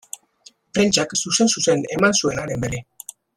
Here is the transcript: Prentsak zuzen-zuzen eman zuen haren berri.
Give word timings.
Prentsak 0.77 1.13
zuzen-zuzen 1.19 1.85
eman 1.97 2.17
zuen 2.23 2.43
haren 2.45 2.65
berri. 2.67 2.81